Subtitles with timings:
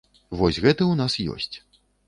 [0.39, 1.55] Вось гэты ў нас ёсць.